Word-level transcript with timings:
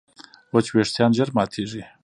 وچ 0.53 0.67
وېښتيان 0.75 1.11
ژر 1.17 1.29
ماتېږي. 1.37 1.83